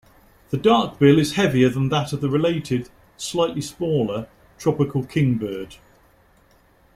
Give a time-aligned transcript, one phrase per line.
[0.49, 4.27] The dark bill is heavier than that of the related, slightly smaller,
[4.57, 5.75] tropical kingbird.